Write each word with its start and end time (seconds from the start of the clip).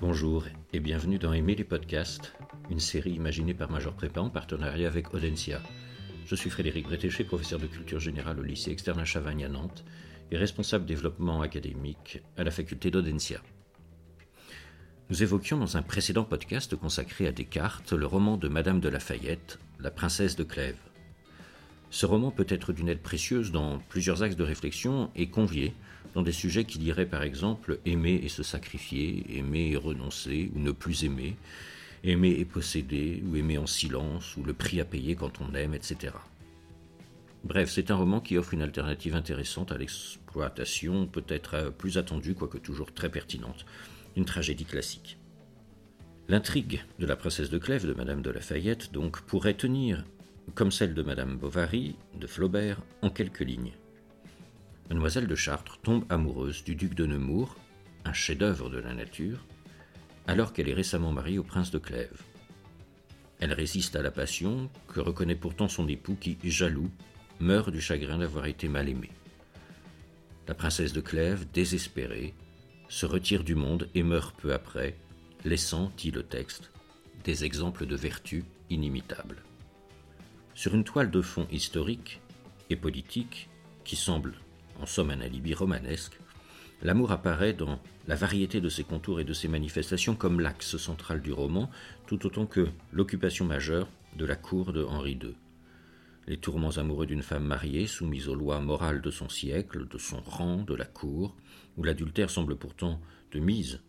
Bonjour 0.00 0.44
et 0.72 0.78
bienvenue 0.78 1.18
dans 1.18 1.32
Aimer 1.32 1.56
les 1.56 1.64
podcasts, 1.64 2.32
une 2.70 2.78
série 2.78 3.10
imaginée 3.10 3.52
par 3.52 3.68
Major 3.68 3.92
Prépa 3.92 4.20
en 4.20 4.30
partenariat 4.30 4.86
avec 4.86 5.12
Audencia. 5.12 5.60
Je 6.24 6.36
suis 6.36 6.50
Frédéric 6.50 6.86
Bretéché, 6.86 7.24
professeur 7.24 7.58
de 7.58 7.66
culture 7.66 7.98
générale 7.98 8.38
au 8.38 8.44
lycée 8.44 8.70
externe 8.70 9.00
à 9.00 9.04
Chavagne 9.04 9.44
à 9.44 9.48
Nantes 9.48 9.84
et 10.30 10.36
responsable 10.36 10.86
développement 10.86 11.42
académique 11.42 12.22
à 12.36 12.44
la 12.44 12.52
faculté 12.52 12.92
d'Audencia. 12.92 13.40
Nous 15.10 15.24
évoquions 15.24 15.58
dans 15.58 15.76
un 15.76 15.82
précédent 15.82 16.22
podcast 16.22 16.76
consacré 16.76 17.26
à 17.26 17.32
Descartes 17.32 17.92
le 17.92 18.06
roman 18.06 18.36
de 18.36 18.46
Madame 18.46 18.78
de 18.78 18.88
Lafayette, 18.88 19.58
La 19.80 19.90
princesse 19.90 20.36
de 20.36 20.44
Clèves. 20.44 20.87
Ce 21.90 22.06
roman 22.06 22.30
peut 22.30 22.46
être 22.48 22.72
d'une 22.72 22.88
aide 22.88 23.00
précieuse 23.00 23.50
dans 23.50 23.78
plusieurs 23.88 24.22
axes 24.22 24.36
de 24.36 24.44
réflexion 24.44 25.10
et 25.16 25.28
convier 25.28 25.72
dans 26.14 26.22
des 26.22 26.32
sujets 26.32 26.64
qui 26.64 26.78
diraient 26.78 27.06
par 27.06 27.22
exemple 27.22 27.78
aimer 27.86 28.20
et 28.22 28.28
se 28.28 28.42
sacrifier, 28.42 29.24
aimer 29.38 29.70
et 29.70 29.76
renoncer 29.76 30.50
ou 30.54 30.58
ne 30.58 30.70
plus 30.70 31.04
aimer, 31.04 31.36
aimer 32.04 32.30
et 32.30 32.44
posséder 32.44 33.22
ou 33.26 33.36
aimer 33.36 33.58
en 33.58 33.66
silence 33.66 34.36
ou 34.36 34.42
le 34.42 34.52
prix 34.52 34.80
à 34.80 34.84
payer 34.84 35.16
quand 35.16 35.40
on 35.40 35.54
aime, 35.54 35.74
etc. 35.74 36.12
Bref, 37.44 37.70
c'est 37.70 37.90
un 37.90 37.96
roman 37.96 38.20
qui 38.20 38.36
offre 38.36 38.54
une 38.54 38.62
alternative 38.62 39.14
intéressante 39.14 39.72
à 39.72 39.78
l'exploitation, 39.78 41.06
peut-être 41.06 41.72
plus 41.76 41.96
attendue, 41.96 42.34
quoique 42.34 42.58
toujours 42.58 42.92
très 42.92 43.10
pertinente, 43.10 43.64
d'une 44.14 44.24
tragédie 44.24 44.64
classique. 44.64 45.18
L'intrigue 46.28 46.84
de 46.98 47.06
la 47.06 47.16
princesse 47.16 47.48
de 47.48 47.58
Clèves 47.58 47.86
de 47.86 47.94
Madame 47.94 48.22
de 48.22 48.30
Lafayette, 48.30 48.92
donc, 48.92 49.22
pourrait 49.22 49.54
tenir 49.54 50.04
comme 50.54 50.70
celle 50.70 50.94
de 50.94 51.02
Madame 51.02 51.36
Bovary, 51.36 51.96
de 52.18 52.26
Flaubert, 52.26 52.82
en 53.02 53.10
quelques 53.10 53.40
lignes. 53.40 53.72
Mademoiselle 54.88 55.26
de 55.26 55.34
Chartres 55.34 55.78
tombe 55.82 56.04
amoureuse 56.08 56.64
du 56.64 56.74
duc 56.74 56.94
de 56.94 57.06
Nemours, 57.06 57.56
un 58.04 58.12
chef-d'œuvre 58.12 58.70
de 58.70 58.78
la 58.78 58.94
nature, 58.94 59.44
alors 60.26 60.52
qu'elle 60.52 60.68
est 60.68 60.74
récemment 60.74 61.12
mariée 61.12 61.38
au 61.38 61.44
prince 61.44 61.70
de 61.70 61.78
Clèves. 61.78 62.22
Elle 63.40 63.52
résiste 63.52 63.96
à 63.96 64.02
la 64.02 64.10
passion 64.10 64.70
que 64.88 65.00
reconnaît 65.00 65.36
pourtant 65.36 65.68
son 65.68 65.86
époux 65.88 66.16
qui, 66.16 66.38
jaloux, 66.44 66.90
meurt 67.40 67.70
du 67.70 67.80
chagrin 67.80 68.18
d'avoir 68.18 68.46
été 68.46 68.68
mal 68.68 68.88
aimé. 68.88 69.10
La 70.48 70.54
princesse 70.54 70.92
de 70.92 71.00
Clèves, 71.00 71.46
désespérée, 71.52 72.34
se 72.88 73.06
retire 73.06 73.44
du 73.44 73.54
monde 73.54 73.88
et 73.94 74.02
meurt 74.02 74.34
peu 74.40 74.52
après, 74.52 74.96
laissant, 75.44 75.92
dit 75.96 76.10
le 76.10 76.22
texte, 76.22 76.70
des 77.24 77.44
exemples 77.44 77.86
de 77.86 77.96
vertu 77.96 78.44
inimitables. 78.70 79.42
Sur 80.58 80.74
une 80.74 80.82
toile 80.82 81.12
de 81.12 81.22
fond 81.22 81.46
historique 81.52 82.20
et 82.68 82.74
politique, 82.74 83.48
qui 83.84 83.94
semble 83.94 84.34
en 84.80 84.86
somme 84.86 85.10
un 85.10 85.20
alibi 85.20 85.54
romanesque, 85.54 86.18
l'amour 86.82 87.12
apparaît 87.12 87.52
dans 87.52 87.78
la 88.08 88.16
variété 88.16 88.60
de 88.60 88.68
ses 88.68 88.82
contours 88.82 89.20
et 89.20 89.24
de 89.24 89.32
ses 89.32 89.46
manifestations 89.46 90.16
comme 90.16 90.40
l'axe 90.40 90.76
central 90.76 91.22
du 91.22 91.32
roman, 91.32 91.70
tout 92.08 92.26
autant 92.26 92.44
que 92.44 92.66
l'occupation 92.90 93.44
majeure 93.44 93.86
de 94.16 94.24
la 94.24 94.34
cour 94.34 94.72
de 94.72 94.82
Henri 94.82 95.12
II. 95.12 95.36
Les 96.26 96.38
tourments 96.38 96.76
amoureux 96.76 97.06
d'une 97.06 97.22
femme 97.22 97.44
mariée, 97.44 97.86
soumise 97.86 98.28
aux 98.28 98.34
lois 98.34 98.60
morales 98.60 99.00
de 99.00 99.12
son 99.12 99.28
siècle, 99.28 99.86
de 99.86 99.98
son 99.98 100.20
rang, 100.22 100.64
de 100.64 100.74
la 100.74 100.86
cour, 100.86 101.36
où 101.76 101.84
l'adultère 101.84 102.30
semble 102.30 102.56
pourtant 102.56 103.00
de 103.30 103.38
mise, 103.38 103.80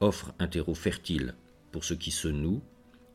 offrent 0.00 0.34
un 0.40 0.48
terreau 0.48 0.74
fertile 0.74 1.36
pour 1.70 1.84
ce 1.84 1.94
qui 1.94 2.10
se 2.10 2.26
noue, 2.26 2.64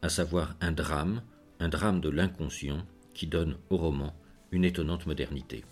à 0.02 0.07
savoir 0.07 0.55
un 0.61 0.71
drame 0.71 1.21
un 1.59 1.70
drame 1.70 2.02
de 2.02 2.09
l'inconscient 2.09 2.86
qui 3.14 3.28
donne 3.28 3.58
au 3.70 3.78
roman 3.78 4.16
une 4.52 4.66
étonnante 4.66 5.06
modernité. 5.06 5.64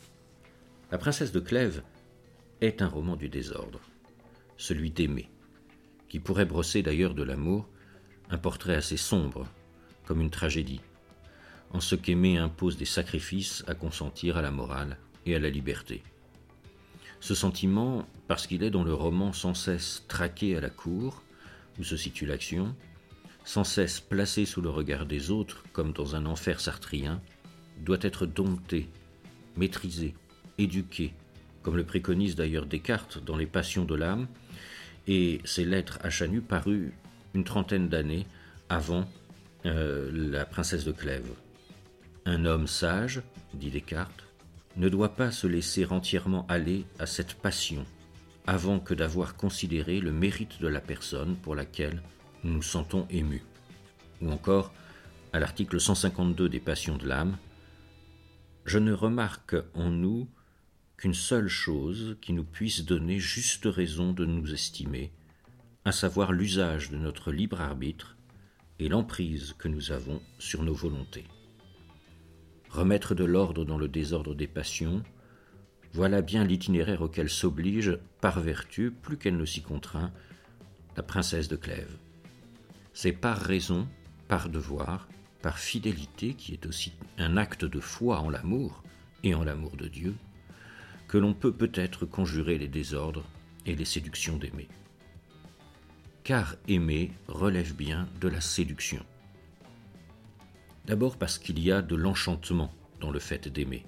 La 0.92 0.98
princesse 0.98 1.31
de 1.31 1.39
Clèves 1.39 1.84
est 2.62 2.81
un 2.81 2.88
roman 2.88 3.16
du 3.16 3.30
désordre, 3.30 3.80
celui 4.58 4.92
d'aimer, 4.92 5.30
qui 6.08 6.20
pourrait 6.20 6.45
brosser 6.45 6.81
d'ailleurs 6.84 7.14
de 7.14 7.23
l'amour 7.23 7.67
un 8.30 8.38
portrait 8.38 8.76
assez 8.76 8.98
sombre, 8.98 9.48
comme 10.06 10.22
une 10.22 10.30
tragédie, 10.30 10.81
en 11.72 11.80
ce 11.80 11.95
qu'aimer 11.95 12.38
impose 12.38 12.77
des 12.77 12.86
sacrifices 12.86 13.64
à 13.67 13.76
consentir 13.76 14.38
à 14.38 14.42
la 14.42 14.52
morale 14.52 14.98
et 15.26 15.36
à 15.36 15.39
la 15.39 15.49
liberté. 15.49 16.04
Ce 17.20 17.36
sentiment, 17.36 18.05
parce 18.27 18.48
qu'il 18.48 18.64
est 18.64 18.70
dans 18.70 18.83
le 18.83 18.93
roman 18.93 19.33
sans 19.33 19.54
cesse 19.54 20.04
traqué 20.08 20.55
à 20.55 20.61
la 20.61 20.70
cour, 20.70 21.23
où 21.80 21.83
se 21.83 21.98
situe 21.98 22.26
l'action, 22.26 22.76
sans 23.45 23.64
cesse 23.64 23.99
placé 23.99 24.45
sous 24.45 24.61
le 24.61 24.70
regard 24.70 25.05
des 25.05 25.31
autres 25.31 25.64
comme 25.73 25.93
dans 25.93 26.15
un 26.15 26.26
enfer 26.26 26.59
sartrien, 26.59 27.21
doit 27.80 27.98
être 28.02 28.26
dompté, 28.26 28.89
maîtrisé, 29.58 30.14
éduqué, 30.58 31.14
comme 31.61 31.77
le 31.77 31.83
préconise 31.83 32.36
d'ailleurs 32.36 32.65
Descartes 32.65 33.23
dans 33.23 33.37
Les 33.37 33.45
Passions 33.45 33.86
de 33.86 33.95
l'âme, 33.95 34.27
et 35.08 35.42
ces 35.43 35.65
lettres 35.65 35.99
à 36.02 36.09
Chanu 36.09 36.42
parues 36.42 36.93
une 37.33 37.43
trentaine 37.43 37.89
d'années 37.89 38.26
avant 38.70 39.05
euh, 39.65 40.10
La 40.14 40.45
princesse 40.45 40.86
de 40.86 40.92
Clèves. 40.92 41.33
Un 42.25 42.45
homme 42.45 42.67
sage, 42.67 43.21
dit 43.54 43.70
Descartes, 43.70 44.23
ne 44.77 44.89
doit 44.89 45.15
pas 45.15 45.31
se 45.31 45.48
laisser 45.48 45.86
entièrement 45.86 46.45
aller 46.48 46.86
à 46.99 47.05
cette 47.05 47.36
passion 47.36 47.86
avant 48.45 48.80
que 48.80 48.93
d'avoir 48.93 49.36
considéré 49.36 49.99
le 49.99 50.11
mérite 50.11 50.61
de 50.61 50.67
la 50.67 50.81
personne 50.81 51.36
pour 51.36 51.55
laquelle 51.55 52.02
nous 52.43 52.61
sentons 52.61 53.08
émus. 53.09 53.43
Ou 54.21 54.31
encore, 54.31 54.73
à 55.31 55.39
l'article 55.39 55.80
152 55.80 56.49
des 56.49 56.59
Passions 56.59 56.98
de 56.98 57.08
l'âme, 57.08 57.37
je 58.65 58.80
ne 58.80 58.93
remarque 58.93 59.55
en 59.73 59.89
nous 59.89 60.30
qu'une 60.98 61.14
seule 61.14 61.48
chose 61.48 62.17
qui 62.21 62.33
nous 62.33 62.45
puisse 62.45 62.86
donner 62.86 63.20
juste 63.20 63.65
raison 63.65 64.14
de 64.14 64.26
nous 64.26 64.54
estimer, 64.54 65.11
à 65.86 65.92
savoir 65.92 66.31
l'usage 66.31 66.89
de 66.92 66.98
notre 66.98 67.31
libre 67.31 67.61
arbitre 67.61 68.15
et 68.80 68.89
l'emprise 68.89 69.54
que 69.58 69.67
nous 69.67 69.92
avons 69.92 70.21
sur 70.39 70.64
nos 70.64 70.73
volontés. 70.73 71.25
Remettre 72.70 73.15
de 73.15 73.25
l'ordre 73.25 73.65
dans 73.65 73.77
le 73.77 73.87
désordre 73.87 74.33
des 74.33 74.48
passions, 74.48 75.04
voilà 75.92 76.21
bien 76.21 76.43
l'itinéraire 76.43 77.02
auquel 77.02 77.30
s'oblige, 77.30 77.99
par 78.21 78.39
vertu, 78.39 78.92
plus 78.92 79.17
qu'elle 79.17 79.37
ne 79.37 79.45
s'y 79.45 79.61
contraint, 79.61 80.11
la 80.95 81.04
princesse 81.04 81.48
de 81.48 81.55
Clèves. 81.55 81.98
C'est 82.93 83.11
par 83.11 83.37
raison, 83.37 83.87
par 84.27 84.49
devoir, 84.49 85.08
par 85.42 85.58
fidélité, 85.58 86.36
qui 86.36 86.54
est 86.54 86.65
aussi 86.65 86.93
un 87.17 87.37
acte 87.37 87.65
de 87.65 87.80
foi 87.80 88.20
en 88.20 88.30
l'amour 88.30 88.83
et 89.23 89.33
en 89.33 89.43
l'amour 89.43 89.76
de 89.76 89.87
Dieu, 89.87 90.15
que 91.08 91.17
l'on 91.17 91.33
peut 91.33 91.54
peut-être 91.54 92.05
conjurer 92.05 92.58
les 92.58 92.67
désordres 92.67 93.26
et 93.65 93.76
les 93.76 93.86
séductions 93.86 94.37
d'aimer. 94.37 94.67
Car 96.23 96.55
aimer 96.67 97.11
relève 97.27 97.76
bien 97.76 98.08
de 98.21 98.27
la 98.27 98.42
séduction. 98.42 99.04
D'abord 100.86 101.17
parce 101.17 101.37
qu'il 101.37 101.60
y 101.60 101.71
a 101.71 101.81
de 101.81 101.95
l'enchantement 101.95 102.73
dans 102.99 103.11
le 103.11 103.20
fait 103.20 103.48
d'aimer. 103.48 103.86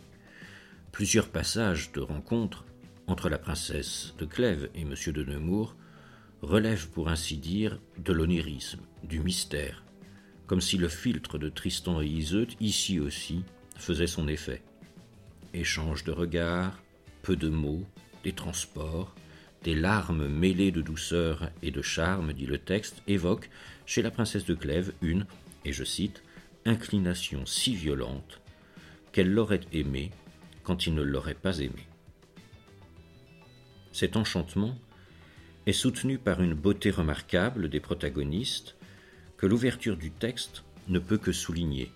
Plusieurs 0.91 1.29
passages 1.29 1.91
de 1.91 2.01
rencontre 2.01 2.65
entre 3.07 3.29
la 3.29 3.37
princesse 3.37 4.13
de 4.17 4.25
Clèves 4.25 4.69
et 4.75 4.81
M. 4.81 4.93
de 5.07 5.23
Nemours 5.23 5.75
relève 6.45 6.89
pour 6.89 7.09
ainsi 7.09 7.37
dire 7.37 7.79
de 7.97 8.13
l'onirisme, 8.13 8.81
du 9.03 9.19
mystère, 9.19 9.83
comme 10.47 10.61
si 10.61 10.77
le 10.77 10.87
filtre 10.87 11.37
de 11.37 11.49
Tristan 11.49 12.01
et 12.01 12.07
Iseut, 12.07 12.47
ici 12.59 12.99
aussi, 12.99 13.43
faisait 13.77 14.07
son 14.07 14.27
effet. 14.27 14.63
Échange 15.53 16.03
de 16.03 16.11
regards, 16.11 16.79
peu 17.23 17.35
de 17.35 17.49
mots, 17.49 17.83
des 18.23 18.33
transports, 18.33 19.15
des 19.63 19.75
larmes 19.75 20.27
mêlées 20.27 20.71
de 20.71 20.81
douceur 20.81 21.49
et 21.63 21.71
de 21.71 21.81
charme, 21.81 22.33
dit 22.33 22.45
le 22.45 22.59
texte, 22.59 23.01
évoquent 23.07 23.49
chez 23.85 24.03
la 24.03 24.11
princesse 24.11 24.45
de 24.45 24.53
Clèves 24.53 24.93
une, 25.01 25.25
et 25.65 25.73
je 25.73 25.83
cite, 25.83 26.21
inclination 26.65 27.45
si 27.45 27.75
violente 27.75 28.41
qu'elle 29.11 29.31
l'aurait 29.31 29.61
aimé 29.71 30.11
quand 30.63 30.85
il 30.85 30.93
ne 30.93 31.01
l'aurait 31.01 31.33
pas 31.33 31.59
aimé. 31.59 31.87
Cet 33.91 34.17
enchantement 34.17 34.77
est 35.65 35.73
soutenu 35.73 36.17
par 36.17 36.41
une 36.41 36.53
beauté 36.53 36.91
remarquable 36.91 37.69
des 37.69 37.79
protagonistes 37.79 38.75
que 39.37 39.45
l'ouverture 39.45 39.97
du 39.97 40.11
texte 40.11 40.63
ne 40.87 40.99
peut 40.99 41.17
que 41.17 41.31
souligner, 41.31 41.91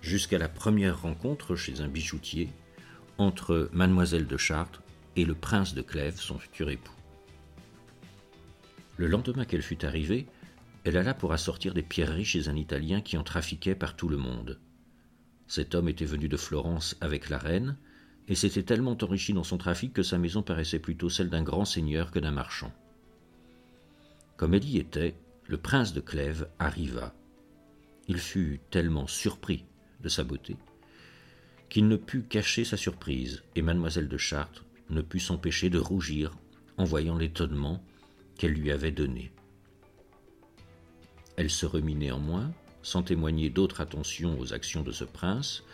jusqu'à 0.00 0.38
la 0.38 0.48
première 0.48 1.02
rencontre 1.02 1.56
chez 1.56 1.80
un 1.80 1.88
bijoutier 1.88 2.48
entre 3.18 3.68
mademoiselle 3.72 4.26
de 4.26 4.36
Chartres 4.36 4.82
et 5.16 5.24
le 5.24 5.34
prince 5.34 5.74
de 5.74 5.82
Clèves, 5.82 6.20
son 6.20 6.38
futur 6.38 6.70
époux. 6.70 6.92
Le 8.96 9.06
lendemain 9.06 9.44
qu'elle 9.44 9.62
fut 9.62 9.84
arrivée, 9.84 10.26
elle 10.84 10.96
alla 10.96 11.14
pour 11.14 11.32
assortir 11.32 11.74
des 11.74 11.82
pierreries 11.82 12.24
chez 12.24 12.48
un 12.48 12.56
Italien 12.56 13.00
qui 13.00 13.16
en 13.16 13.24
trafiquait 13.24 13.74
par 13.74 13.96
tout 13.96 14.08
le 14.08 14.16
monde. 14.16 14.60
Cet 15.48 15.74
homme 15.74 15.88
était 15.88 16.04
venu 16.04 16.28
de 16.28 16.36
Florence 16.36 16.96
avec 17.00 17.28
la 17.28 17.38
reine, 17.38 17.76
et 18.28 18.34
s'était 18.34 18.62
tellement 18.62 18.96
enrichi 19.02 19.32
dans 19.32 19.44
son 19.44 19.58
trafic 19.58 19.92
que 19.92 20.02
sa 20.02 20.18
maison 20.18 20.42
paraissait 20.42 20.78
plutôt 20.78 21.08
celle 21.08 21.30
d'un 21.30 21.42
grand 21.42 21.64
seigneur 21.64 22.10
que 22.10 22.18
d'un 22.18 22.32
marchand. 22.32 22.72
Comme 24.36 24.54
elle 24.54 24.64
y 24.64 24.78
était, 24.78 25.14
le 25.46 25.56
prince 25.56 25.92
de 25.92 26.00
Clèves 26.00 26.48
arriva. 26.58 27.14
Il 28.08 28.18
fut 28.18 28.60
tellement 28.70 29.06
surpris 29.06 29.64
de 30.00 30.08
sa 30.08 30.24
beauté 30.24 30.56
qu'il 31.68 31.88
ne 31.88 31.96
put 31.96 32.22
cacher 32.22 32.64
sa 32.64 32.76
surprise, 32.76 33.42
et 33.54 33.62
mademoiselle 33.62 34.08
de 34.08 34.16
Chartres 34.16 34.64
ne 34.90 35.00
put 35.00 35.20
s'empêcher 35.20 35.70
de 35.70 35.78
rougir 35.78 36.32
en 36.76 36.84
voyant 36.84 37.16
l'étonnement 37.16 37.82
qu'elle 38.38 38.52
lui 38.52 38.70
avait 38.70 38.92
donné. 38.92 39.32
Elle 41.36 41.50
se 41.50 41.66
remit 41.66 41.94
néanmoins, 41.94 42.52
sans 42.82 43.02
témoigner 43.02 43.50
d'autre 43.50 43.80
attention 43.80 44.38
aux 44.38 44.52
actions 44.52 44.82
de 44.82 44.92
ce 44.92 45.04
prince 45.04 45.64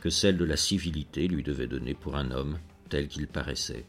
que 0.00 0.10
celle 0.10 0.36
de 0.36 0.44
la 0.44 0.56
civilité 0.56 1.28
lui 1.28 1.42
devait 1.42 1.66
donner 1.66 1.94
pour 1.94 2.16
un 2.16 2.30
homme 2.30 2.58
tel 2.88 3.08
qu'il 3.08 3.26
paraissait. 3.26 3.84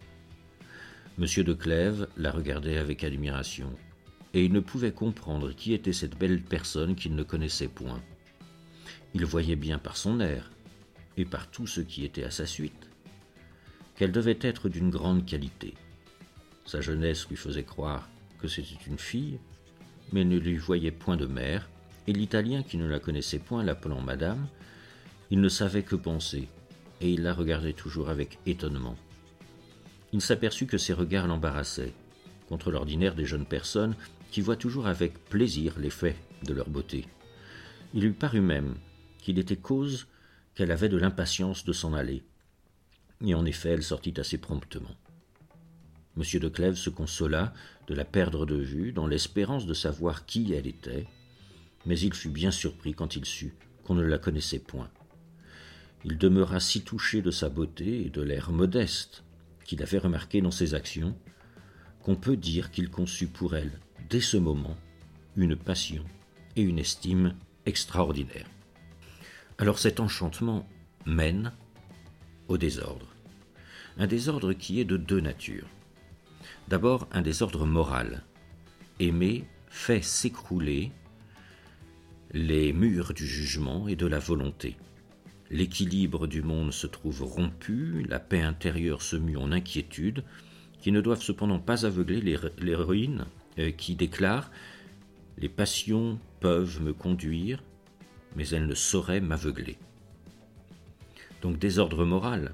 Monsieur 1.18 1.44
de 1.44 1.54
Clèves 1.54 2.08
la 2.18 2.32
regardait 2.32 2.78
avec 2.78 3.04
admiration, 3.04 3.76
et 4.34 4.46
il 4.46 4.54
ne 4.54 4.60
pouvait 4.60 4.92
comprendre 4.92 5.52
qui 5.52 5.74
était 5.74 5.94
cette 5.94 6.18
belle 6.18 6.42
personne 6.42 6.96
qu'il 6.96 7.16
ne 7.16 7.24
connaissait 7.24 7.68
point. 7.68 8.02
Il 9.14 9.26
voyait 9.26 9.56
bien 9.56 9.80
par 9.80 9.98
son 9.98 10.20
air, 10.20 10.52
et 11.18 11.26
par 11.26 11.50
tout 11.50 11.68
ce 11.68 11.82
qui 11.82 12.06
était 12.06 12.24
à 12.24 12.32
sa 12.32 12.46
suite, 12.46 12.90
qu'elle 13.96 14.12
devait 14.12 14.40
être 14.42 14.70
d'une 14.70 14.90
grande 14.90 15.26
qualité. 15.26 15.74
Sa 16.66 16.80
jeunesse 16.80 17.28
lui 17.28 17.36
faisait 17.36 17.64
croire 17.64 18.08
que 18.40 18.48
c'était 18.48 18.78
une 18.88 19.00
fille, 19.00 19.40
mais 20.14 20.24
ne 20.24 20.38
lui 20.38 20.58
voyait 20.58 20.92
point 20.92 21.18
de 21.18 21.26
mère, 21.26 21.70
et 22.08 22.14
l'Italien 22.14 22.64
qui 22.64 22.78
ne 22.78 22.88
la 22.88 23.00
connaissait 23.00 23.40
point 23.40 23.64
l'appelant 23.64 24.02
Madame, 24.02 24.48
il 25.32 25.42
ne 25.42 25.50
savait 25.50 25.84
que 25.84 25.96
penser, 25.96 26.48
et 27.02 27.12
il 27.12 27.24
la 27.24 27.34
regardait 27.34 27.74
toujours 27.74 28.10
avec 28.10 28.40
étonnement. 28.46 28.98
Il 30.12 30.22
s'aperçut 30.22 30.66
que 30.66 30.78
ses 30.78 30.94
regards 30.94 31.28
l'embarrassaient, 31.28 31.94
contre 32.48 32.72
l'ordinaire 32.72 33.16
des 33.16 33.26
jeunes 33.26 33.46
personnes 33.46 33.96
qui 34.32 34.42
voient 34.42 34.56
toujours 34.56 34.88
avec 34.88 35.14
plaisir 35.26 35.78
l'effet 35.78 36.16
de 36.44 36.54
leur 36.54 36.70
beauté. 36.70 37.06
Il 37.94 38.04
lui 38.04 38.12
parut 38.12 38.42
même 38.42 38.76
qu'il 39.20 39.40
était 39.40 39.56
cause 39.56 40.08
qu'elle 40.56 40.72
avait 40.72 40.90
de 40.90 40.98
l'impatience 40.98 41.64
de 41.64 41.74
s'en 41.74 41.94
aller. 41.94 42.24
Et 43.26 43.36
en 43.36 43.46
effet, 43.46 43.70
elle 43.70 43.84
sortit 43.84 44.14
assez 44.18 44.38
promptement. 44.38 44.96
M. 46.18 46.24
de 46.40 46.50
Clèves 46.50 46.76
se 46.76 46.90
consola 46.90 47.54
de 47.88 47.94
la 47.94 48.06
perdre 48.06 48.46
de 48.46 48.56
vue 48.56 48.92
dans 48.92 49.08
l'espérance 49.08 49.66
de 49.66 49.74
savoir 49.74 50.26
qui 50.26 50.54
elle 50.54 50.68
était, 50.68 51.08
mais 51.86 52.00
il 52.00 52.14
fut 52.14 52.30
bien 52.30 52.52
surpris 52.52 52.94
quand 52.94 53.16
il 53.16 53.26
sut 53.26 53.54
qu'on 53.84 53.96
ne 53.96 54.04
la 54.04 54.18
connaissait 54.18 54.60
point. 54.60 54.90
Il 56.06 56.18
demeura 56.18 56.60
si 56.60 56.84
touché 56.84 57.22
de 57.22 57.32
sa 57.32 57.50
beauté 57.50 58.06
et 58.06 58.10
de 58.10 58.22
l'air 58.22 58.52
modeste 58.52 59.24
qu'il 59.66 59.84
avait 59.84 59.98
remarqué 59.98 60.42
dans 60.42 60.52
ses 60.52 60.74
actions, 60.74 61.16
qu'on 62.02 62.16
peut 62.16 62.38
dire 62.38 62.72
qu'il 62.72 62.90
conçut 62.90 63.28
pour 63.28 63.56
elle, 63.56 63.80
dès 64.10 64.22
ce 64.22 64.38
moment, 64.38 64.78
une 65.36 65.56
passion 65.56 66.04
et 66.56 66.62
une 66.62 66.80
estime 66.80 67.36
extraordinaires. 67.66 68.50
Alors 69.58 69.78
cet 69.78 70.00
enchantement 70.00 70.68
mène 71.06 71.52
au 72.48 72.58
désordre. 72.58 73.08
Un 73.98 74.08
désordre 74.08 74.54
qui 74.54 74.80
est 74.80 74.86
de 74.86 74.98
deux 74.98 75.20
natures. 75.20 75.68
D'abord 76.70 77.08
un 77.12 77.22
désordre 77.22 77.66
moral. 77.66 78.24
Aimer 79.00 79.46
fait 79.68 80.02
s'écrouler 80.02 80.92
les 82.32 82.74
murs 82.74 83.14
du 83.14 83.28
jugement 83.28 83.88
et 83.88 83.96
de 83.96 84.06
la 84.06 84.20
volonté. 84.20 84.78
L'équilibre 85.52 86.28
du 86.28 86.44
monde 86.44 86.72
se 86.72 86.86
trouve 86.86 87.24
rompu, 87.24 88.06
la 88.08 88.20
paix 88.20 88.42
intérieure 88.42 89.02
se 89.02 89.16
mue 89.16 89.38
en 89.38 89.52
inquiétude, 89.52 90.24
qui 90.82 90.92
ne 90.92 91.02
doivent 91.02 91.24
cependant 91.24 91.60
pas 91.60 91.86
aveugler 91.86 92.22
l'héroïne 92.60 93.26
euh, 93.58 93.72
qui 93.72 93.96
déclare 93.96 94.52
Les 95.38 95.50
passions 95.50 96.20
peuvent 96.40 96.82
me 96.82 96.94
conduire, 96.94 97.64
mais 98.36 98.48
elles 98.50 98.68
ne 98.68 98.76
sauraient 98.76 99.22
m'aveugler. 99.22 99.78
Donc 101.42 101.58
désordre 101.58 102.06
moral, 102.06 102.54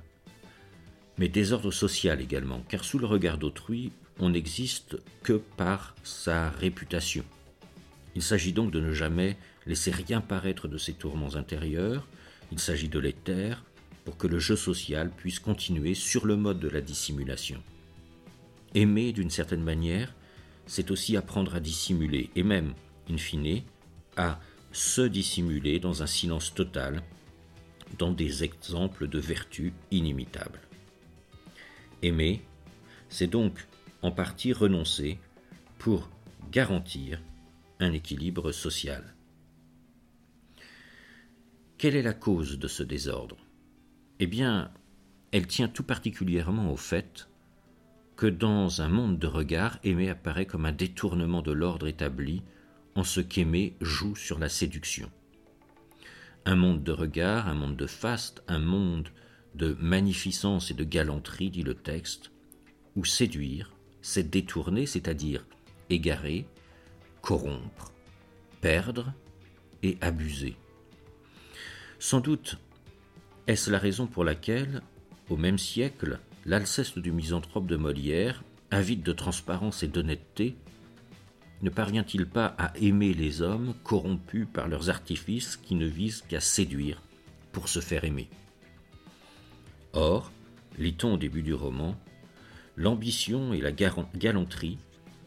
mais 1.18 1.27
désordre 1.27 1.71
social 1.71 2.21
également, 2.21 2.63
car 2.69 2.83
sous 2.83 3.00
le 3.00 3.06
regard 3.06 3.38
d'autrui, 3.38 3.92
on 4.19 4.30
n'existe 4.30 4.97
que 5.24 5.33
par 5.33 5.95
sa 6.03 6.50
réputation. 6.50 7.25
Il 8.15 8.21
s'agit 8.21 8.53
donc 8.53 8.71
de 8.71 8.80
ne 8.80 8.94
jamais 8.94 9.38
laisser 9.65 9.92
rien 9.92 10.21
paraître 10.21 10.68
de 10.68 10.77
ses 10.77 10.94
tourments 10.94 11.36
intérieurs, 11.36 12.07
il 12.51 12.59
s'agit 12.59 12.89
de 12.89 13.00
les 13.00 13.13
taire 13.13 13.63
pour 14.03 14.18
que 14.18 14.27
le 14.27 14.39
jeu 14.39 14.56
social 14.56 15.09
puisse 15.09 15.39
continuer 15.39 15.95
sur 15.95 16.25
le 16.25 16.36
mode 16.36 16.59
de 16.59 16.69
la 16.69 16.81
dissimulation. 16.81 17.62
Aimer 18.75 19.12
d'une 19.13 19.30
certaine 19.30 19.63
manière, 19.63 20.13
c'est 20.68 20.92
aussi 20.92 21.18
apprendre 21.18 21.56
à 21.56 21.59
dissimuler, 21.59 22.30
et 22.36 22.44
même, 22.44 22.74
in 23.09 23.18
fine, 23.18 23.62
à 24.18 24.39
se 24.71 25.01
dissimuler 25.01 25.80
dans 25.80 26.03
un 26.03 26.07
silence 26.07 26.53
total, 26.53 27.01
dans 27.97 28.12
des 28.12 28.44
exemples 28.44 29.07
de 29.07 29.19
vertu 29.19 29.74
inimitables. 29.92 30.62
Aimer, 32.01 32.42
c'est 33.09 33.27
donc 33.27 33.65
en 34.01 34.12
partie 34.12 34.53
renoncer 34.53 35.18
pour 35.80 36.09
garantir 36.51 37.21
un 37.80 37.94
équilibre 37.94 38.51
social. 38.51 39.15
Quelle 41.77 41.98
est 41.98 42.01
la 42.01 42.13
cause 42.13 42.57
de 42.57 42.69
ce 42.69 42.83
désordre? 42.83 43.36
Eh 44.19 44.27
bien, 44.27 44.72
elle 45.33 45.45
tient 45.45 45.68
tout 45.68 45.83
particulièrement 45.83 46.72
au 46.72 46.77
fait 46.77 47.27
que 48.16 48.27
dans 48.27 48.81
un 48.81 48.88
monde 48.88 49.19
de 49.19 49.27
regard, 49.27 49.80
aimer 49.83 50.10
apparaît 50.10 50.45
comme 50.45 50.66
un 50.66 50.72
détournement 50.72 51.42
de 51.42 51.51
l'ordre 51.51 51.88
établi 51.88 52.44
en 52.95 53.04
ce 53.04 53.19
qu'aimer 53.19 53.75
joue 53.81 54.16
sur 54.16 54.39
la 54.39 54.48
séduction. 54.48 55.12
Un 56.45 56.56
monde 56.56 56.81
de 56.81 56.94
regard, 56.94 57.50
un 57.50 57.56
monde 57.56 57.75
de 57.75 57.88
faste, 57.88 58.42
un 58.48 58.60
monde 58.60 59.10
de 59.54 59.75
magnificence 59.81 60.71
et 60.71 60.75
de 60.75 60.86
galanterie, 60.86 61.50
dit 61.50 61.63
le 61.63 61.75
texte, 61.75 62.31
où 62.95 63.04
séduire, 63.04 63.74
c'est 64.01 64.30
détourner, 64.30 64.86
c'est-à-dire 64.86 65.45
égarer, 65.89 66.48
corrompre, 67.21 67.92
perdre 68.62 69.13
et 69.83 69.98
abuser. 70.00 70.56
Sans 72.00 72.19
doute 72.19 72.57
est-ce 73.47 73.69
la 73.69 73.77
raison 73.77 74.07
pour 74.07 74.24
laquelle, 74.24 74.81
au 75.30 75.38
même 75.38 75.59
siècle, 75.59 76.19
l'Alceste 76.45 76.97
du 76.97 77.12
misanthrope 77.12 77.68
de 77.68 77.75
Molière, 77.75 78.44
avide 78.71 79.03
de 79.03 79.12
transparence 79.12 79.83
et 79.83 79.88
d'honnêteté, 79.88 80.56
ne 81.62 81.69
parvient-il 81.69 82.25
pas 82.25 82.56
à 82.57 82.75
aimer 82.77 83.13
les 83.13 83.42
hommes 83.42 83.75
corrompus 83.83 84.47
par 84.51 84.68
leurs 84.68 84.89
artifices 84.89 85.57
qui 85.57 85.75
ne 85.75 85.86
visent 85.86 86.24
qu'à 86.27 86.39
séduire 86.39 87.01
pour 87.51 87.69
se 87.69 87.80
faire 87.80 88.03
aimer? 88.03 88.30
Or, 89.94 90.31
lit-on 90.80 91.13
au 91.13 91.18
début 91.18 91.44
du 91.44 91.53
roman, 91.53 91.95
l'ambition 92.75 93.53
et 93.53 93.62
la 93.62 93.71
galanterie 93.71 94.80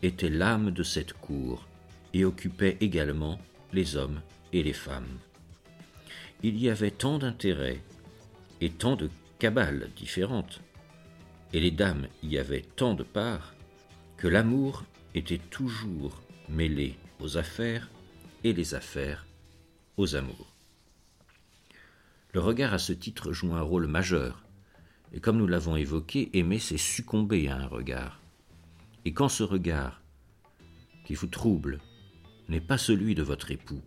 étaient 0.03 0.29
l'âme 0.29 0.73
de 0.73 0.83
cette 0.83 1.13
cour 1.13 1.69
et 2.13 2.25
occupaient 2.25 2.77
également 2.81 3.39
les 3.73 3.97
hommes 3.97 4.21
et 4.53 4.63
les 4.63 4.73
femmes. 4.73 5.19
Il 6.43 6.59
y 6.59 6.71
avait 6.71 6.91
tant 6.91 7.19
d'intérêts 7.19 7.83
et 8.61 8.71
tant 8.71 8.97
de 8.97 9.11
cabales 9.39 9.91
différentes 9.97 10.61
et 11.53 11.61
les 11.61 11.71
dames 11.71 12.07
y 12.23 12.39
avaient 12.39 12.65
tant 12.77 12.95
de 12.95 13.03
parts, 13.03 13.55
que 14.17 14.29
l'amour 14.29 14.85
était 15.15 15.39
toujours 15.39 16.21
mêlé 16.49 16.97
aux 17.21 17.37
affaires 17.37 17.91
et 18.45 18.53
les 18.53 18.75
affaires 18.75 19.27
aux 19.97 20.15
amours. 20.15 20.55
Le 22.35 22.41
regard 22.41 22.75
à 22.75 22.79
ce 22.79 22.93
titre 22.93 23.33
joue 23.33 23.55
un 23.55 23.63
rôle 23.63 23.87
majeur, 23.87 24.45
et 25.13 25.21
comme 25.21 25.39
nous 25.39 25.47
l'avons 25.47 25.77
évoqué, 25.77 26.31
aimer 26.35 26.59
c'est 26.59 26.77
succomber 26.77 27.49
à 27.49 27.57
un 27.57 27.67
regard. 27.67 28.21
Et 29.05 29.13
quand 29.13 29.29
ce 29.29 29.43
regard, 29.43 30.03
qui 31.05 31.15
vous 31.15 31.27
trouble, 31.27 31.81
n'est 32.49 32.61
pas 32.61 32.77
celui 32.77 33.15
de 33.15 33.23
votre 33.23 33.51
époux, 33.51 33.81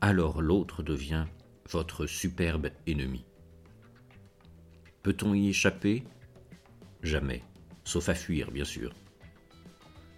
alors 0.00 0.42
l'autre 0.42 0.82
devient 0.82 1.26
votre 1.70 2.06
superbe 2.06 2.70
ennemi. 2.86 3.24
Peut-on 5.02 5.34
y 5.34 5.48
échapper? 5.48 6.04
Jamais, 7.02 7.42
sauf 7.84 8.08
à 8.08 8.14
fuir, 8.14 8.50
bien 8.50 8.64
sûr. 8.64 8.94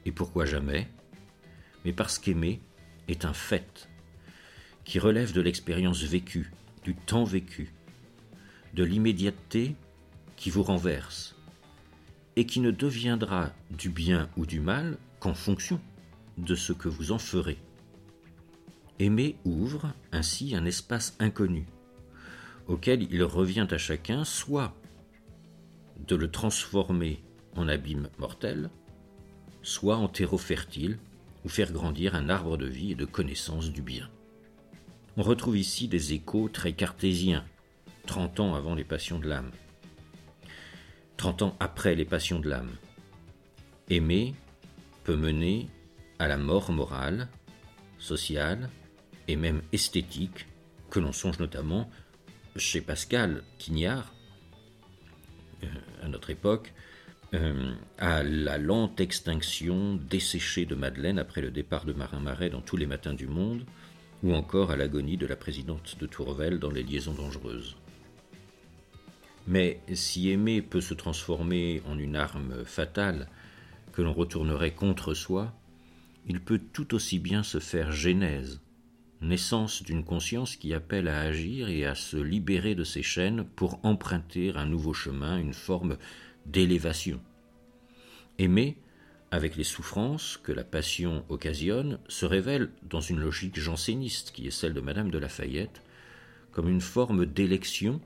Et 0.04 0.12
pourquoi 0.12 0.44
jamais? 0.44 0.88
Mais 1.84 1.92
parce 1.92 2.18
qu'aimer 2.18 2.60
est 3.08 3.24
un 3.24 3.32
fait 3.32 3.88
qui 4.84 4.98
relève 5.00 5.32
de 5.32 5.40
l'expérience 5.40 6.02
vécue, 6.02 6.52
du 6.84 6.94
temps 6.94 7.24
vécu, 7.24 7.72
de 8.74 8.84
l'immédiateté 8.84 9.74
qui 10.36 10.50
vous 10.50 10.62
renverse, 10.62 11.34
et 12.36 12.46
qui 12.46 12.60
ne 12.60 12.70
deviendra 12.70 13.52
du 13.70 13.88
bien 13.88 14.28
ou 14.36 14.46
du 14.46 14.60
mal 14.60 14.98
qu'en 15.18 15.34
fonction 15.34 15.80
de 16.38 16.54
ce 16.54 16.72
que 16.72 16.88
vous 16.88 17.10
en 17.10 17.18
ferez. 17.18 17.58
Aimer 18.98 19.36
ouvre 19.44 19.92
ainsi 20.16 20.56
un 20.56 20.64
espace 20.64 21.14
inconnu, 21.20 21.66
auquel 22.66 23.02
il 23.12 23.22
revient 23.22 23.68
à 23.70 23.78
chacun 23.78 24.24
soit 24.24 24.74
de 26.08 26.16
le 26.16 26.30
transformer 26.30 27.22
en 27.54 27.68
abîme 27.68 28.08
mortel, 28.18 28.70
soit 29.62 29.96
en 29.96 30.08
terreau 30.08 30.38
fertile, 30.38 30.98
ou 31.44 31.48
faire 31.48 31.70
grandir 31.70 32.16
un 32.16 32.28
arbre 32.28 32.56
de 32.56 32.66
vie 32.66 32.92
et 32.92 32.96
de 32.96 33.04
connaissance 33.04 33.70
du 33.70 33.82
bien. 33.82 34.10
On 35.16 35.22
retrouve 35.22 35.56
ici 35.56 35.86
des 35.86 36.12
échos 36.12 36.48
très 36.48 36.72
cartésiens, 36.72 37.44
trente 38.06 38.40
ans 38.40 38.54
avant 38.54 38.74
les 38.74 38.84
passions 38.84 39.20
de 39.20 39.28
l'âme, 39.28 39.52
trente 41.16 41.42
ans 41.42 41.56
après 41.60 41.94
les 41.94 42.04
passions 42.04 42.40
de 42.40 42.48
l'âme. 42.48 42.72
Aimer 43.90 44.34
peut 45.04 45.16
mener 45.16 45.68
à 46.18 46.26
la 46.26 46.36
mort 46.36 46.72
morale, 46.72 47.28
sociale 47.98 48.70
et 49.28 49.36
même 49.36 49.62
esthétique, 49.72 50.46
que 50.90 51.00
l'on 51.00 51.12
songe 51.12 51.38
notamment 51.38 51.90
chez 52.56 52.80
Pascal 52.80 53.42
Quignard, 53.58 54.14
euh, 55.62 55.66
à 56.02 56.08
notre 56.08 56.30
époque, 56.30 56.72
euh, 57.34 57.74
à 57.98 58.22
la 58.22 58.56
lente 58.56 59.00
extinction 59.00 59.96
desséchée 59.96 60.64
de 60.64 60.74
Madeleine 60.74 61.18
après 61.18 61.40
le 61.40 61.50
départ 61.50 61.84
de 61.84 61.92
Marin 61.92 62.20
Marais 62.20 62.50
dans 62.50 62.60
Tous 62.60 62.76
les 62.76 62.86
matins 62.86 63.14
du 63.14 63.26
monde, 63.26 63.64
ou 64.22 64.32
encore 64.34 64.70
à 64.70 64.76
l'agonie 64.76 65.16
de 65.16 65.26
la 65.26 65.36
présidente 65.36 65.96
de 65.98 66.06
Tourvel 66.06 66.58
dans 66.58 66.70
Les 66.70 66.82
liaisons 66.82 67.14
dangereuses. 67.14 67.76
Mais 69.46 69.80
si 69.92 70.30
aimer 70.30 70.62
peut 70.62 70.80
se 70.80 70.94
transformer 70.94 71.82
en 71.86 71.98
une 71.98 72.16
arme 72.16 72.64
fatale 72.64 73.28
que 73.92 74.02
l'on 74.02 74.12
retournerait 74.12 74.74
contre 74.74 75.14
soi, 75.14 75.52
il 76.26 76.40
peut 76.40 76.60
tout 76.72 76.94
aussi 76.94 77.18
bien 77.18 77.42
se 77.42 77.60
faire 77.60 77.92
genèse, 77.92 78.60
naissance 79.20 79.82
d'une 79.82 80.04
conscience 80.04 80.56
qui 80.56 80.74
appelle 80.74 81.08
à 81.08 81.20
agir 81.20 81.68
et 81.68 81.84
à 81.84 81.94
se 81.94 82.16
libérer 82.16 82.74
de 82.74 82.84
ses 82.84 83.02
chaînes 83.02 83.44
pour 83.44 83.80
emprunter 83.84 84.52
un 84.54 84.66
nouveau 84.66 84.92
chemin, 84.92 85.38
une 85.38 85.54
forme 85.54 85.96
d'élévation. 86.44 87.20
Aimer, 88.38 88.76
avec 89.30 89.56
les 89.56 89.64
souffrances 89.64 90.38
que 90.42 90.52
la 90.52 90.64
passion 90.64 91.24
occasionne, 91.28 91.98
se 92.08 92.26
révèle 92.26 92.70
dans 92.82 93.00
une 93.00 93.20
logique 93.20 93.58
janséniste 93.58 94.32
qui 94.32 94.46
est 94.46 94.50
celle 94.50 94.74
de 94.74 94.80
Madame 94.80 95.10
de 95.10 95.18
Lafayette, 95.18 95.82
comme 96.52 96.68
une 96.68 96.80
forme 96.80 97.26
d'élection 97.26 98.00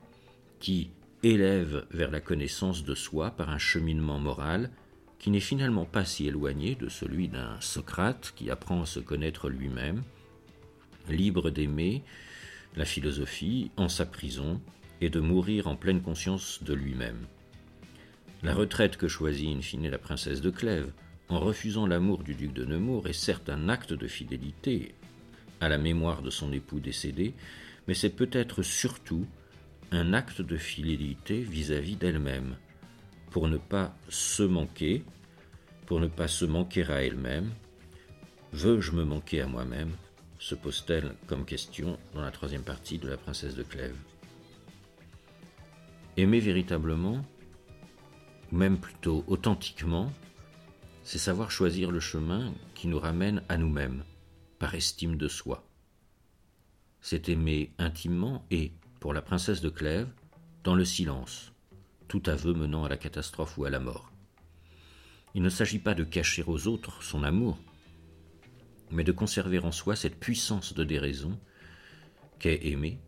qui 0.59 0.91
élève 1.23 1.85
vers 1.91 2.11
la 2.11 2.21
connaissance 2.21 2.83
de 2.83 2.95
soi 2.95 3.31
par 3.31 3.49
un 3.49 3.57
cheminement 3.57 4.19
moral 4.19 4.71
qui 5.19 5.29
n'est 5.29 5.39
finalement 5.39 5.85
pas 5.85 6.03
si 6.03 6.27
éloigné 6.27 6.73
de 6.73 6.89
celui 6.89 7.27
d'un 7.27 7.59
Socrate 7.61 8.33
qui 8.35 8.49
apprend 8.49 8.81
à 8.81 8.85
se 8.87 8.99
connaître 8.99 9.49
lui-même, 9.49 10.01
libre 11.09 11.49
d'aimer 11.49 12.03
la 12.75 12.85
philosophie 12.85 13.71
en 13.77 13.89
sa 13.89 14.05
prison 14.05 14.61
et 15.01 15.09
de 15.09 15.19
mourir 15.19 15.67
en 15.67 15.75
pleine 15.75 16.01
conscience 16.01 16.63
de 16.63 16.73
lui-même. 16.73 17.27
La 18.43 18.53
retraite 18.53 18.97
que 18.97 19.07
choisit 19.07 19.55
in 19.55 19.61
fine 19.61 19.89
la 19.89 19.97
princesse 19.97 20.41
de 20.41 20.49
Clèves, 20.49 20.93
en 21.29 21.39
refusant 21.39 21.87
l'amour 21.87 22.23
du 22.23 22.35
duc 22.35 22.53
de 22.53 22.65
Nemours, 22.65 23.07
est 23.07 23.13
certes 23.13 23.49
un 23.49 23.69
acte 23.69 23.93
de 23.93 24.07
fidélité 24.07 24.95
à 25.59 25.69
la 25.69 25.77
mémoire 25.77 26.21
de 26.21 26.29
son 26.29 26.51
époux 26.51 26.79
décédé, 26.79 27.33
mais 27.87 27.93
c'est 27.93 28.09
peut-être 28.09 28.63
surtout 28.63 29.25
un 29.91 30.13
acte 30.13 30.41
de 30.41 30.57
fidélité 30.57 31.41
vis-à-vis 31.41 31.95
d'elle-même, 31.95 32.55
pour 33.29 33.47
ne 33.47 33.57
pas 33.57 33.95
se 34.09 34.43
manquer, 34.43 35.03
pour 35.85 35.99
ne 35.99 36.07
pas 36.07 36.27
se 36.27 36.45
manquer 36.45 36.83
à 36.89 37.03
elle-même. 37.03 37.51
Veux-je 38.53 38.91
me 38.91 39.03
manquer 39.03 39.41
à 39.41 39.47
moi-même? 39.47 39.91
Se 40.41 40.55
pose-t-elle 40.55 41.15
comme 41.27 41.45
question 41.45 41.99
dans 42.15 42.21
la 42.21 42.31
troisième 42.31 42.63
partie 42.63 42.97
de 42.97 43.07
La 43.07 43.15
princesse 43.15 43.53
de 43.53 43.61
Clèves. 43.61 43.95
Aimer 46.17 46.39
véritablement, 46.39 47.23
ou 48.51 48.55
même 48.55 48.79
plutôt 48.79 49.23
authentiquement, 49.27 50.11
c'est 51.03 51.19
savoir 51.19 51.51
choisir 51.51 51.91
le 51.91 51.99
chemin 51.99 52.51
qui 52.73 52.87
nous 52.87 52.99
ramène 52.99 53.43
à 53.49 53.57
nous-mêmes, 53.57 54.03
par 54.57 54.73
estime 54.73 55.15
de 55.15 55.27
soi. 55.27 55.63
C'est 57.01 57.29
aimer 57.29 57.71
intimement 57.77 58.43
et, 58.49 58.71
pour 58.99 59.13
la 59.13 59.21
princesse 59.21 59.61
de 59.61 59.69
Clèves, 59.69 60.09
dans 60.63 60.75
le 60.75 60.85
silence, 60.85 61.51
tout 62.07 62.23
aveu 62.25 62.53
menant 62.53 62.83
à 62.83 62.89
la 62.89 62.97
catastrophe 62.97 63.59
ou 63.59 63.65
à 63.65 63.69
la 63.69 63.79
mort. 63.79 64.11
Il 65.35 65.43
ne 65.43 65.49
s'agit 65.49 65.79
pas 65.79 65.93
de 65.93 66.03
cacher 66.03 66.43
aux 66.47 66.67
autres 66.67 67.03
son 67.03 67.23
amour, 67.23 67.59
mais 68.91 69.03
de 69.03 69.11
conserver 69.11 69.59
en 69.59 69.71
soi 69.71 69.95
cette 69.95 70.19
puissance 70.19 70.73
de 70.73 70.83
déraison 70.83 71.39
qu'est 72.39 72.65
aimer, 72.65 72.99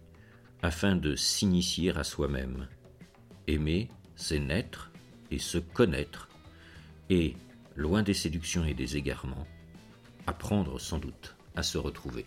afin 0.61 0.95
de 0.95 1.15
s'initier 1.15 1.95
à 1.95 2.03
soi-même. 2.03 2.67
Aimer, 3.47 3.89
c'est 4.15 4.39
naître 4.39 4.91
et 5.31 5.39
se 5.39 5.57
connaître, 5.57 6.29
et, 7.09 7.35
loin 7.75 8.03
des 8.03 8.13
séductions 8.13 8.63
et 8.63 8.73
des 8.73 8.95
égarements, 8.95 9.47
apprendre 10.27 10.79
sans 10.79 10.99
doute 10.99 11.35
à 11.55 11.63
se 11.63 11.77
retrouver. 11.77 12.25